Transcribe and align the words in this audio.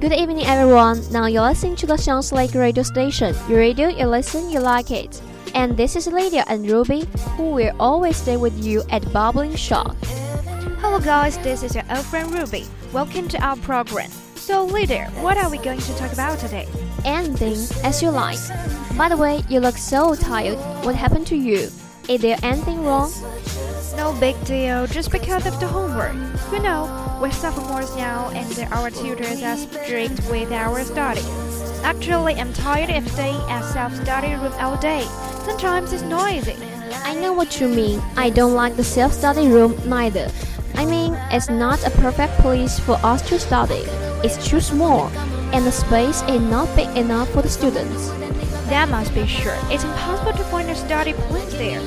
Good 0.00 0.14
evening, 0.14 0.46
everyone. 0.46 1.02
Now 1.12 1.26
you're 1.26 1.42
listening 1.42 1.76
to 1.76 1.86
the 1.86 1.98
Sounds 1.98 2.32
Lake 2.32 2.54
radio 2.54 2.82
station. 2.82 3.36
You 3.50 3.56
radio, 3.56 3.88
you 3.88 4.06
listen, 4.06 4.48
you 4.48 4.58
like 4.58 4.90
it. 4.90 5.20
And 5.54 5.76
this 5.76 5.94
is 5.94 6.06
Lydia 6.06 6.42
and 6.48 6.66
Ruby, 6.66 7.04
who 7.36 7.50
will 7.50 7.76
always 7.78 8.16
stay 8.16 8.38
with 8.38 8.56
you 8.64 8.82
at 8.88 9.12
Bubbling 9.12 9.54
Shock. 9.56 9.94
Hello 10.80 11.00
guys, 11.00 11.36
this 11.40 11.62
is 11.62 11.74
your 11.74 11.84
old 11.90 12.06
friend 12.06 12.32
Ruby. 12.32 12.64
Welcome 12.94 13.28
to 13.28 13.44
our 13.44 13.56
program. 13.56 14.10
So 14.36 14.64
Lydia, 14.64 15.10
what 15.20 15.36
are 15.36 15.50
we 15.50 15.58
going 15.58 15.80
to 15.80 15.94
talk 15.98 16.14
about 16.14 16.38
today? 16.38 16.66
Anything 17.04 17.58
as 17.84 18.02
you 18.02 18.08
like. 18.08 18.40
By 18.96 19.10
the 19.10 19.18
way, 19.18 19.42
you 19.50 19.60
look 19.60 19.76
so 19.76 20.14
tired. 20.14 20.56
What 20.82 20.94
happened 20.94 21.26
to 21.26 21.36
you? 21.36 21.68
Is 22.08 22.22
there 22.22 22.38
anything 22.42 22.84
wrong? 22.84 23.12
No 23.96 24.12
big 24.18 24.42
deal, 24.44 24.86
just 24.86 25.10
because 25.10 25.46
of 25.46 25.58
the 25.60 25.66
homework. 25.66 26.14
You 26.52 26.60
know, 26.60 27.18
we're 27.20 27.30
sophomores 27.30 27.94
now 27.96 28.30
and 28.30 28.72
our 28.72 28.90
tutors 28.90 29.42
are 29.42 29.56
strict 29.56 30.20
with 30.30 30.52
our 30.52 30.84
study. 30.84 31.22
Actually, 31.82 32.34
I'm 32.36 32.52
tired 32.52 32.90
of 32.90 33.10
staying 33.10 33.40
at 33.50 33.62
self-study 33.72 34.34
room 34.34 34.52
all 34.54 34.76
day. 34.76 35.02
Sometimes 35.44 35.92
it's 35.92 36.02
noisy. 36.02 36.56
I 37.04 37.14
know 37.14 37.32
what 37.32 37.60
you 37.60 37.68
mean. 37.68 38.00
I 38.16 38.30
don't 38.30 38.54
like 38.54 38.76
the 38.76 38.84
self 38.84 39.12
study 39.12 39.48
room 39.48 39.76
neither. 39.88 40.30
I 40.74 40.84
mean, 40.84 41.14
it's 41.30 41.50
not 41.50 41.86
a 41.86 41.90
perfect 41.90 42.34
place 42.34 42.78
for 42.78 42.94
us 43.02 43.22
to 43.28 43.38
study. 43.38 43.82
It's 44.22 44.46
too 44.46 44.60
small, 44.60 45.08
and 45.52 45.66
the 45.66 45.72
space 45.72 46.22
is 46.22 46.40
not 46.40 46.74
big 46.76 46.88
enough 46.96 47.30
for 47.30 47.42
the 47.42 47.48
students. 47.48 48.10
That 48.68 48.88
must 48.88 49.12
be 49.14 49.26
sure. 49.26 49.56
It's 49.64 49.82
impossible 49.82 50.32
to 50.32 50.44
find 50.44 50.70
a 50.70 50.76
study 50.76 51.12
place 51.12 51.52
there. 51.54 51.80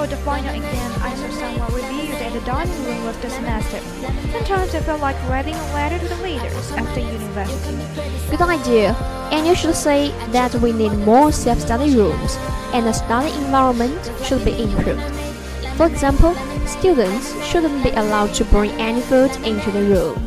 Before 0.00 0.16
the 0.16 0.24
final 0.24 0.54
exam, 0.54 1.02
I 1.02 1.14
saw 1.14 1.28
someone 1.28 1.74
reviewed 1.74 2.14
at 2.22 2.32
the 2.32 2.40
dining 2.46 2.84
room 2.86 3.06
of 3.06 3.20
the 3.20 3.28
semester. 3.28 3.80
Sometimes 4.32 4.74
I 4.74 4.80
felt 4.80 5.02
like 5.02 5.28
writing 5.28 5.54
a 5.54 5.74
letter 5.74 5.98
to 5.98 6.08
the 6.08 6.22
leaders 6.22 6.70
of 6.70 6.94
the 6.94 7.02
university. 7.02 7.76
Good 8.30 8.40
idea. 8.40 8.94
And 9.30 9.46
you 9.46 9.54
should 9.54 9.74
say 9.74 10.08
that 10.32 10.54
we 10.54 10.72
need 10.72 10.94
more 11.04 11.30
self 11.30 11.60
study 11.60 11.94
rooms, 11.94 12.38
and 12.72 12.86
the 12.86 12.94
study 12.94 13.30
environment 13.44 14.10
should 14.24 14.42
be 14.42 14.62
improved. 14.62 15.02
For 15.76 15.84
example, 15.84 16.34
students 16.66 17.36
shouldn't 17.44 17.84
be 17.84 17.90
allowed 17.90 18.32
to 18.36 18.46
bring 18.46 18.70
any 18.80 19.02
food 19.02 19.32
into 19.44 19.70
the 19.70 19.82
room. 19.82 20.26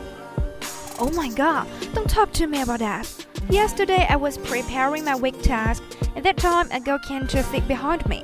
Oh 1.00 1.10
my 1.16 1.30
god, 1.30 1.68
don't 1.96 2.08
talk 2.08 2.32
to 2.34 2.46
me 2.46 2.62
about 2.62 2.82
that. 2.82 3.10
Yesterday 3.50 4.06
I 4.08 4.18
was 4.18 4.38
preparing 4.38 5.06
my 5.06 5.16
week 5.16 5.42
task. 5.42 5.82
At 6.16 6.22
that 6.26 6.38
time, 6.38 6.70
a 6.70 6.80
girl 6.80 7.00
came 7.00 7.26
to 7.26 7.42
sit 7.42 7.68
behind 7.68 8.06
me. 8.08 8.24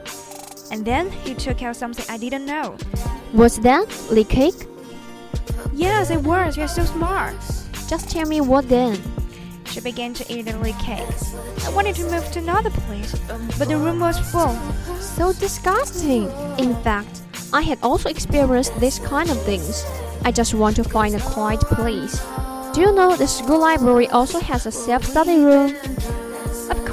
And 0.72 0.86
then 0.86 1.10
he 1.12 1.34
took 1.34 1.62
out 1.64 1.76
something 1.76 2.06
I 2.10 2.18
didn't 2.18 2.46
know. 2.46 2.78
Was 3.34 3.58
that 3.60 3.90
the 4.12 4.24
cake? 4.24 4.68
Yes, 5.74 6.10
it 6.10 6.22
was. 6.22 6.58
You're 6.58 6.68
so 6.68 6.84
smart. 6.86 7.36
Just 7.88 8.10
tell 8.10 8.28
me 8.28 8.42
what 8.42 8.70
then. 8.70 9.02
She 9.66 9.82
began 9.82 10.14
to 10.16 10.34
eat 10.34 10.44
the 10.44 10.58
little 10.58 10.80
cake. 10.82 11.08
I 11.66 11.70
wanted 11.72 11.96
to 11.96 12.04
move 12.10 12.32
to 12.32 12.40
another 12.40 12.70
place, 12.72 13.14
but 13.58 13.68
the 13.68 13.78
room 13.78 14.00
was 14.00 14.18
full. 14.32 14.56
So 15.00 15.32
disgusting. 15.34 16.30
In 16.58 16.76
fact, 16.84 17.22
I 17.54 17.62
had 17.62 17.80
also 17.82 18.10
experienced 18.10 18.80
this 18.80 19.00
kind 19.00 19.30
of 19.30 19.42
things. 19.44 19.86
I 20.24 20.32
just 20.32 20.54
want 20.54 20.76
to 20.78 20.84
find 20.84 21.16
a 21.16 21.20
quiet 21.20 21.62
place. 21.62 22.20
Do 22.74 22.82
you 22.82 22.92
know 22.94 23.16
the 23.16 23.28
school 23.28 23.60
library 23.60 24.08
also 24.10 24.40
has 24.40 24.66
a 24.66 24.72
self-study 24.72 25.38
room? 25.38 25.76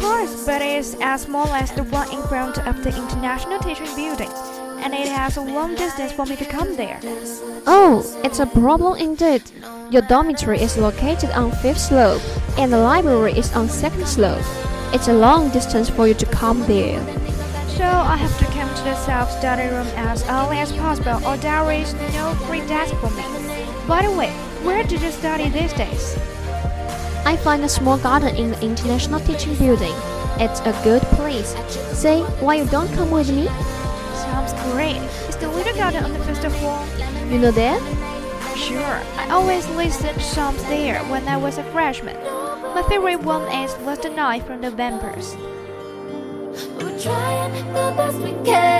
Of 0.06 0.12
course, 0.12 0.46
but 0.46 0.62
it's 0.62 0.94
as 1.00 1.22
small 1.22 1.48
as 1.48 1.72
the 1.72 1.82
one 1.82 2.08
in 2.12 2.22
front 2.28 2.58
of 2.64 2.84
the 2.84 2.90
International 2.90 3.58
Teaching 3.58 3.92
Building, 3.96 4.30
and 4.78 4.94
it 4.94 5.08
has 5.08 5.36
a 5.36 5.40
long 5.40 5.74
distance 5.74 6.12
for 6.12 6.24
me 6.24 6.36
to 6.36 6.44
come 6.44 6.76
there. 6.76 7.00
Oh, 7.66 8.06
it's 8.22 8.38
a 8.38 8.46
problem 8.46 9.00
indeed. 9.00 9.42
Your 9.90 10.02
dormitory 10.02 10.60
is 10.60 10.78
located 10.78 11.30
on 11.30 11.50
fifth 11.50 11.80
slope, 11.80 12.22
and 12.56 12.72
the 12.72 12.78
library 12.78 13.32
is 13.32 13.52
on 13.56 13.68
second 13.68 14.06
slope. 14.06 14.44
It's 14.94 15.08
a 15.08 15.12
long 15.12 15.50
distance 15.50 15.90
for 15.90 16.06
you 16.06 16.14
to 16.14 16.26
come 16.26 16.60
there. 16.68 17.02
So 17.66 17.84
I 17.84 18.16
have 18.16 18.38
to 18.38 18.44
come 18.54 18.72
to 18.76 18.84
the 18.84 18.94
self-study 18.94 19.74
room 19.74 19.88
as 19.96 20.22
early 20.28 20.58
as 20.58 20.70
possible, 20.70 21.18
or 21.26 21.36
there 21.36 21.68
is 21.72 21.94
no 22.14 22.32
free 22.46 22.60
desk 22.68 22.94
for 23.00 23.10
me. 23.10 23.24
By 23.88 24.06
the 24.06 24.12
way, 24.16 24.30
where 24.62 24.84
did 24.84 25.02
you 25.02 25.10
study 25.10 25.48
these 25.48 25.72
days? 25.72 26.16
I 27.26 27.36
find 27.36 27.64
a 27.64 27.68
small 27.68 27.98
garden 27.98 28.36
in 28.36 28.52
the 28.52 28.62
International 28.62 29.18
Teaching 29.18 29.56
Building. 29.56 29.92
It's 30.38 30.60
a 30.60 30.70
good 30.84 31.02
place. 31.18 31.56
Say, 31.92 32.22
why 32.38 32.54
you 32.54 32.66
don't 32.66 32.86
come 32.94 33.10
with 33.10 33.28
me? 33.28 33.46
Sounds 34.14 34.52
great. 34.70 35.02
Is 35.28 35.36
the 35.36 35.48
little 35.48 35.74
garden 35.74 36.04
on 36.04 36.12
the 36.12 36.20
first 36.20 36.42
floor? 36.42 36.86
You 37.28 37.40
know 37.40 37.50
that? 37.50 37.82
Sure. 38.56 39.02
I 39.18 39.28
always 39.30 39.68
listened 39.70 40.14
to 40.16 40.22
songs 40.22 40.62
there 40.68 41.02
when 41.06 41.26
I 41.26 41.36
was 41.36 41.58
a 41.58 41.64
freshman. 41.72 42.14
My 42.76 42.84
favorite 42.88 43.20
one 43.22 43.42
is 43.52 43.76
Lost 43.78 44.02
the 44.02 44.10
Night 44.10 44.46
from 44.46 44.60
the 44.60 44.70
Vampires. 44.70 45.34
We're 46.78 46.96
trying 47.00 47.52
the 47.74 47.92
best 47.96 48.18
we 48.18 48.34
can, 48.44 48.75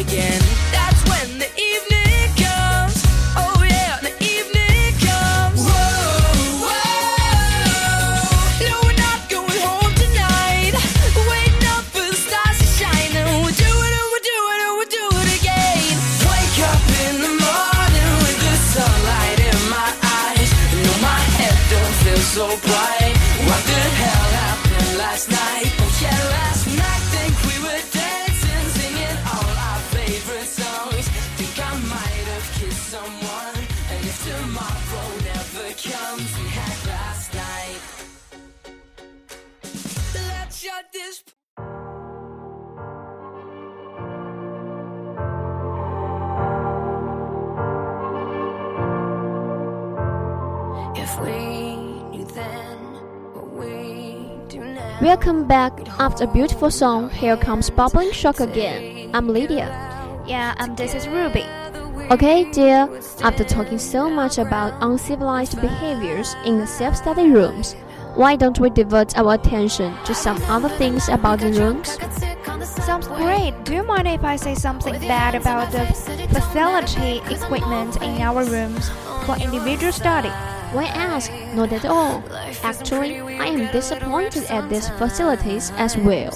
again. 0.00 0.40
That's 0.72 1.02
when 1.10 1.38
the 1.38 1.50
evening 1.60 2.32
comes. 2.40 3.04
Oh 3.36 3.60
yeah, 3.68 4.00
the 4.00 4.14
evening 4.24 4.96
comes. 4.96 5.60
Whoa, 5.60 6.64
whoa. 6.64 7.20
No, 8.64 8.80
we're 8.80 8.96
not 8.96 9.20
going 9.28 9.60
home 9.60 9.92
tonight. 10.00 10.72
Waiting 11.28 11.66
up 11.76 11.84
for 11.92 12.00
the 12.00 12.16
stars 12.16 12.56
to 12.60 12.68
shine, 12.80 13.12
and 13.12 13.44
we'll 13.44 13.52
do 13.52 13.72
it, 13.86 13.92
and 13.98 14.06
we'll 14.08 14.24
do 14.24 14.38
it, 14.52 14.60
and 14.64 14.72
we'll 14.80 14.92
do 15.00 15.06
it 15.20 15.28
again. 15.36 15.84
Wake 16.32 16.58
up 16.72 16.84
in 17.04 17.14
the 17.20 17.34
morning 17.36 18.10
with 18.24 18.40
the 18.40 18.56
sunlight 18.72 19.38
in 19.52 19.60
my 19.68 19.90
eyes. 20.00 20.48
You 20.72 20.80
know 20.80 20.96
my 21.04 21.20
head 21.36 21.56
don't 21.68 21.94
feel 22.00 22.22
so 22.24 22.46
bright. 22.64 22.99
Welcome 55.00 55.46
back. 55.46 55.72
After 55.98 56.24
a 56.24 56.26
beautiful 56.26 56.70
song, 56.70 57.08
here 57.08 57.34
comes 57.34 57.70
Bubbling 57.70 58.12
Shock 58.12 58.38
again. 58.38 59.10
I'm 59.14 59.28
Lydia. 59.28 59.68
Yeah, 60.26 60.54
and 60.58 60.76
this 60.76 60.94
is 60.94 61.08
Ruby. 61.08 61.46
Okay, 62.10 62.44
dear, 62.52 62.86
after 63.22 63.42
talking 63.42 63.78
so 63.78 64.10
much 64.10 64.36
about 64.36 64.74
uncivilized 64.82 65.58
behaviors 65.58 66.36
in 66.44 66.58
the 66.58 66.66
self 66.66 66.96
study 66.96 67.30
rooms, 67.30 67.72
why 68.14 68.36
don't 68.36 68.60
we 68.60 68.68
divert 68.68 69.16
our 69.16 69.32
attention 69.36 69.96
to 70.04 70.14
some 70.14 70.36
other 70.42 70.68
things 70.68 71.08
about 71.08 71.40
the 71.40 71.50
rooms? 71.54 71.96
Sounds 72.84 73.08
great. 73.08 73.54
Do 73.64 73.72
you 73.72 73.82
mind 73.82 74.06
if 74.06 74.22
I 74.22 74.36
say 74.36 74.54
something 74.54 74.92
bad 75.00 75.34
about 75.34 75.72
the 75.72 75.86
facility 76.28 77.22
equipment 77.34 77.96
in 78.02 78.20
our 78.20 78.44
rooms 78.44 78.90
for 79.24 79.36
individual 79.38 79.92
study? 79.92 80.30
Why 80.72 80.84
ask? 80.84 81.32
Not 81.54 81.72
at 81.72 81.84
all. 81.84 82.22
Actually, 82.62 83.18
I 83.20 83.46
am 83.46 83.72
disappointed 83.72 84.44
at 84.50 84.70
these 84.70 84.88
facilities 84.90 85.72
as 85.76 85.96
well. 85.96 86.30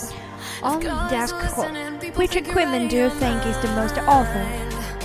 Oh, 0.62 0.80
that's 1.10 1.32
cool. 1.32 1.68
Which 2.14 2.34
equipment 2.34 2.90
do 2.90 2.96
you 2.96 3.10
think 3.10 3.46
is 3.46 3.56
the 3.58 3.68
most 3.68 3.96
awful? 3.98 4.44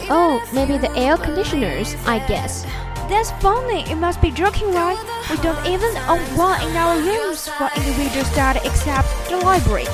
Oh, 0.09 0.41
maybe 0.53 0.77
the 0.77 0.91
air 0.97 1.15
conditioners, 1.17 1.95
I 2.05 2.25
guess. 2.27 2.65
That's 3.09 3.31
funny. 3.41 3.87
You 3.89 3.95
must 3.95 4.21
be 4.21 4.31
joking, 4.31 4.71
right? 4.71 4.97
We 5.29 5.37
don't 5.37 5.65
even 5.65 5.95
own 6.09 6.21
one 6.35 6.61
in 6.61 6.75
our 6.75 6.97
rooms 6.97 7.47
for 7.47 7.69
individual 7.75 8.25
study 8.25 8.59
except 8.65 9.07
the 9.29 9.37
library. 9.37 9.85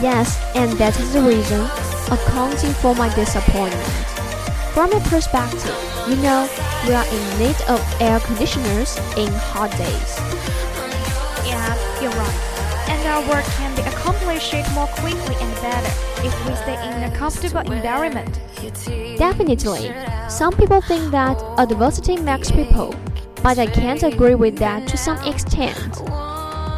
Yes, 0.00 0.40
and 0.54 0.72
that 0.78 0.98
is 0.98 1.12
the 1.12 1.20
reason, 1.20 1.60
accounting 2.10 2.72
for 2.80 2.94
my 2.94 3.12
disappointment. 3.14 3.84
From 4.72 4.92
a 4.92 5.00
perspective, 5.00 5.76
you 6.10 6.16
know, 6.16 6.48
we 6.88 6.92
are 6.92 7.06
in 7.06 7.38
need 7.38 7.54
of 7.68 7.80
air 8.00 8.18
conditioners 8.18 8.96
in 9.16 9.28
hot 9.54 9.70
days. 9.78 10.12
Yeah, 11.46 12.02
you're 12.02 12.10
right. 12.10 12.86
And 12.88 13.06
our 13.06 13.22
work 13.30 13.44
can 13.54 13.76
be 13.76 13.82
accomplished 13.82 14.52
more 14.74 14.88
quickly 14.88 15.36
and 15.38 15.54
better 15.62 15.92
if 16.26 16.34
we 16.48 16.54
stay 16.56 16.74
in 16.88 17.04
a 17.04 17.16
comfortable 17.16 17.60
environment. 17.70 18.40
Definitely, 19.18 19.92
some 20.28 20.52
people 20.52 20.80
think 20.80 21.12
that 21.12 21.40
adversity 21.58 22.16
makes 22.16 22.50
people, 22.50 22.92
but 23.40 23.60
I 23.60 23.66
can't 23.66 24.02
agree 24.02 24.34
with 24.34 24.58
that 24.58 24.88
to 24.88 24.96
some 24.96 25.18
extent. 25.22 26.02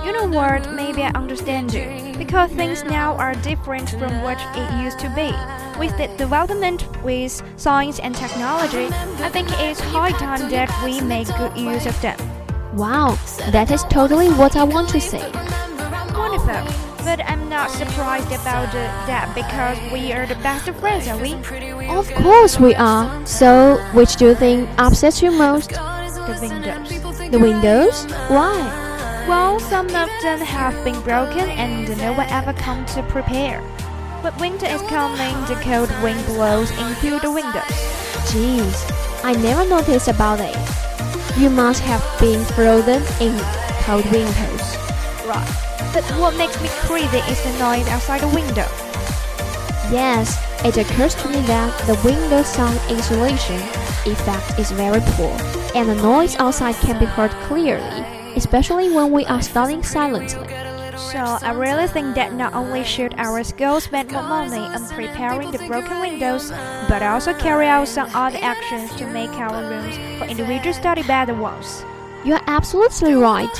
You 0.04 0.12
know 0.12 0.26
what? 0.26 0.69
Maybe 0.72 1.02
I 1.02 1.10
understand 1.14 1.72
you. 1.72 2.14
Because 2.19 2.50
things 2.50 2.82
now 2.82 3.14
are 3.16 3.34
different 3.37 3.88
from 3.90 4.22
what 4.22 4.38
it 4.56 4.82
used 4.82 4.99
to 5.00 5.08
be. 5.10 5.32
With 5.78 5.96
the 5.96 6.08
development 6.19 6.84
with 7.04 7.43
science 7.56 8.00
and 8.00 8.14
technology, 8.14 8.88
I 9.22 9.28
think 9.28 9.49
it 9.52 9.60
is 9.60 9.78
high 9.78 10.10
time 10.10 10.50
that 10.50 10.70
we 10.84 11.00
make 11.00 11.28
good 11.37 11.56
use 11.56 11.87
of 11.87 12.00
them. 12.02 12.19
Wow, 12.75 13.16
that 13.52 13.70
is 13.70 13.84
totally 13.84 14.28
what 14.31 14.56
I 14.56 14.64
want 14.64 14.88
to 14.90 15.00
say. 15.00 15.22
Wonderful. 16.12 16.64
But 17.05 17.20
I'm 17.28 17.48
not 17.48 17.70
surprised 17.70 18.28
about 18.28 18.69
uh, 18.69 19.06
that 19.06 19.32
because 19.34 19.78
we 19.93 20.12
are 20.12 20.26
the 20.26 20.37
best 20.37 20.69
of 20.69 20.76
friends, 20.81 21.06
are 21.08 21.19
we? 21.19 21.34
Of 21.88 22.12
course 22.14 22.58
we 22.58 22.75
are. 22.75 23.26
So, 23.26 23.76
which 23.93 24.16
do 24.16 24.26
you 24.26 24.34
think 24.34 24.69
upsets 24.78 25.22
you 25.22 25.31
most? 25.31 25.70
The 25.70 26.38
windows. 26.40 27.31
The 27.31 27.38
windows? 27.38 28.05
Why? 28.28 28.91
Well, 29.28 29.60
some 29.60 29.86
of 29.86 30.10
them 30.22 30.40
have 30.40 30.84
been 30.84 31.00
broken 31.02 31.48
and 31.48 31.88
no 31.98 32.12
one 32.12 32.28
ever 32.30 32.52
come 32.52 32.84
to 32.86 33.02
prepare. 33.04 33.62
But 34.22 34.38
winter 34.40 34.66
is 34.66 34.82
coming, 34.82 35.34
the 35.46 35.54
cold 35.62 35.90
wind 36.02 36.24
blows 36.26 36.70
in 36.72 36.94
through 36.96 37.20
the 37.20 37.30
windows. 37.30 37.76
Jeez, 38.30 38.74
I 39.24 39.32
never 39.34 39.69
noticed 39.69 40.08
about 40.08 40.40
it. 40.40 40.56
You 41.38 41.50
must 41.50 41.82
have 41.82 42.02
been 42.20 42.44
frozen 42.54 43.02
in 43.20 43.38
cold 43.82 44.04
winters. 44.10 44.62
Right. 45.24 45.90
But 45.94 46.04
what 46.19 46.36
makes 46.36 46.60
me 46.60 46.69
crazy 46.86 47.19
is 47.30 47.42
the 47.42 47.58
noise 47.58 47.86
outside 47.88 48.22
the 48.22 48.28
window. 48.28 48.66
Yes, 49.90 50.38
it 50.64 50.76
occurs 50.76 51.14
to 51.16 51.28
me 51.28 51.40
that 51.42 51.76
the 51.86 52.00
window 52.04 52.42
sound 52.42 52.80
insulation 52.90 53.60
effect 54.04 54.58
is 54.58 54.70
very 54.72 55.00
poor, 55.14 55.36
and 55.74 55.88
the 55.88 55.94
noise 55.96 56.36
outside 56.36 56.74
can 56.76 56.98
be 56.98 57.04
heard 57.04 57.30
clearly, 57.46 58.21
especially 58.37 58.90
when 58.94 59.12
we 59.12 59.25
are 59.26 59.43
studying 59.43 59.82
silently. 59.82 60.49
So 61.12 61.19
I 61.19 61.52
really 61.52 61.88
think 61.88 62.14
that 62.14 62.32
not 62.32 62.55
only 62.55 62.84
should 62.84 63.14
our 63.19 63.43
schools 63.44 63.84
spend 63.84 64.12
more 64.12 64.23
money 64.23 64.56
on 64.56 64.88
preparing 64.88 65.50
the 65.50 65.58
broken 65.67 66.00
windows, 66.00 66.50
but 66.88 67.02
also 67.02 67.34
carry 67.34 67.67
out 67.67 67.88
some 67.88 68.08
other 68.14 68.38
actions 68.40 68.94
to 68.96 69.06
make 69.06 69.31
our 69.31 69.69
rooms 69.69 69.96
for 70.19 70.25
individual 70.25 70.73
study 70.73 71.02
better 71.02 71.34
ones. 71.34 71.84
You 72.25 72.34
are 72.34 72.44
absolutely 72.46 73.14
right. 73.14 73.55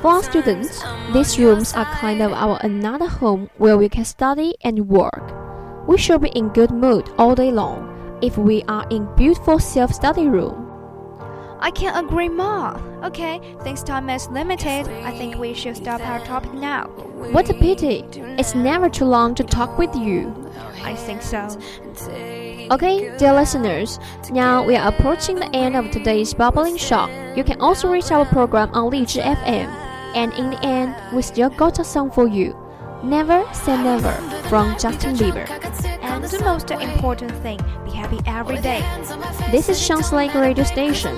For 0.00 0.08
our 0.08 0.22
students, 0.22 0.82
these 1.12 1.38
rooms 1.38 1.74
are 1.74 1.84
kind 1.84 2.22
of 2.22 2.32
our 2.32 2.58
another 2.62 3.08
home 3.08 3.50
where 3.58 3.76
we 3.76 3.88
can 3.88 4.04
study 4.04 4.54
and 4.62 4.88
work. 4.88 5.86
We 5.86 5.98
should 5.98 6.22
be 6.22 6.30
in 6.30 6.48
good 6.48 6.70
mood 6.70 7.10
all 7.18 7.34
day 7.34 7.52
long 7.52 8.18
if 8.22 8.38
we 8.38 8.62
are 8.64 8.88
in 8.90 9.06
beautiful 9.16 9.58
self-study 9.58 10.28
room. 10.28 10.65
I 11.60 11.70
can't 11.70 12.06
agree 12.06 12.28
more. 12.28 12.76
Okay, 13.04 13.40
since 13.64 13.82
time 13.82 14.10
is 14.10 14.28
limited, 14.28 14.86
I 15.04 15.16
think 15.16 15.36
we 15.36 15.54
should 15.54 15.76
stop 15.76 16.00
our 16.00 16.20
topic 16.24 16.52
now. 16.52 16.88
What 17.32 17.48
a 17.50 17.54
pity. 17.54 18.04
It's 18.38 18.54
never 18.54 18.88
too 18.88 19.04
long 19.04 19.34
to 19.36 19.44
talk 19.44 19.78
with 19.78 19.94
you. 19.94 20.34
I 20.82 20.94
think 20.94 21.22
so. 21.22 21.48
Okay, 22.70 23.16
dear 23.18 23.32
listeners, 23.32 23.98
now 24.30 24.64
we 24.64 24.76
are 24.76 24.88
approaching 24.88 25.36
the 25.36 25.54
end 25.54 25.76
of 25.76 25.90
today's 25.90 26.34
Bubbling 26.34 26.76
Shock. 26.76 27.10
You 27.36 27.44
can 27.44 27.60
also 27.60 27.90
reach 27.90 28.10
our 28.10 28.24
program 28.26 28.70
on 28.72 28.90
Lizhi 28.92 29.22
FM. 29.22 29.68
And 30.14 30.32
in 30.34 30.50
the 30.50 30.64
end, 30.64 30.94
we 31.14 31.22
still 31.22 31.50
got 31.50 31.78
a 31.78 31.84
song 31.84 32.10
for 32.10 32.26
you. 32.26 32.56
Never 33.02 33.44
Say 33.52 33.76
Never 33.82 34.12
from 34.48 34.76
Justin 34.78 35.14
Bieber. 35.16 35.48
And 36.02 36.24
the 36.24 36.40
most 36.44 36.70
important 36.70 37.30
thing, 37.42 37.58
be 37.84 37.90
happy 37.90 38.18
every 38.26 38.60
day. 38.60 38.82
This 39.50 39.68
is 39.68 39.86
Chance 39.86 40.12
Lake 40.12 40.34
Radio 40.34 40.64
Station, 40.64 41.14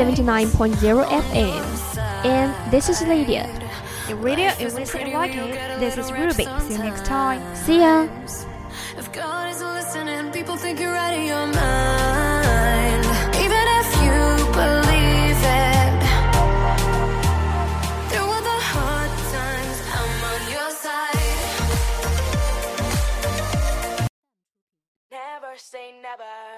79.0 0.00 1.04
FM. 1.04 1.60
And 2.24 2.72
this 2.72 2.88
is 2.88 3.02
Lydia. 3.02 3.44
The 4.08 4.16
radio 4.16 4.48
is 4.56 4.74
listening 4.74 5.12
like 5.12 5.36
it. 5.36 5.78
This 5.78 5.98
is 5.98 6.10
Ruby. 6.10 6.48
See 6.64 6.72
you 6.72 6.78
next 6.78 7.04
time. 7.04 7.42
See 7.54 7.80
ya! 7.80 8.08
If 8.96 9.12
God 9.12 9.50
is 9.50 9.60
listening, 9.60 10.32
people 10.32 10.56
think 10.56 10.80
you're 10.80 10.96
out 10.96 11.12
of 11.12 11.22
your 11.22 11.46
mind. 11.52 13.04
Even 13.44 13.64
if 13.76 13.88
you 14.00 14.16
believe 14.56 15.42
it. 15.68 16.00
Through 18.08 18.24
all 18.24 18.40
the 18.40 18.60
hard 18.72 19.12
times, 19.36 19.76
I'm 20.00 20.24
on 20.32 20.42
your 20.48 20.70
side. 20.80 21.28
Never 25.12 25.52
say 25.58 25.92
never. 26.00 26.49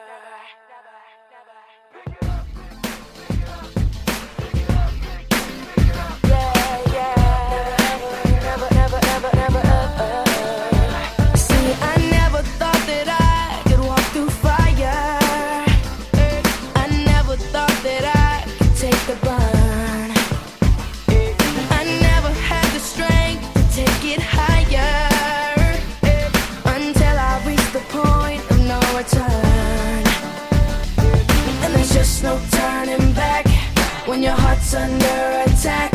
When 34.13 34.23
your 34.23 34.33
heart's 34.33 34.75
under 34.75 35.43
attack. 35.47 35.91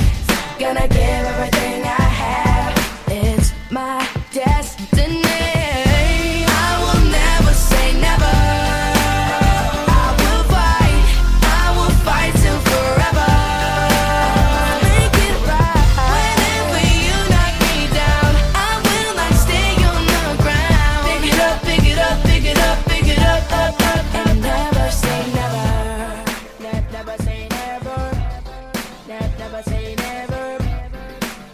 Gonna 0.58 0.88
give 0.88 1.24
everything 1.32 1.84
I 1.84 2.07